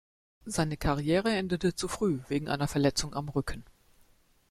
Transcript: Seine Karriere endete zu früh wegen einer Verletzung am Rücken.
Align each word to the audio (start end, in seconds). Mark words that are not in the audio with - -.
Seine 0.45 0.77
Karriere 0.77 1.29
endete 1.29 1.75
zu 1.75 1.87
früh 1.87 2.21
wegen 2.27 2.49
einer 2.49 2.67
Verletzung 2.67 3.13
am 3.13 3.29
Rücken. 3.29 3.63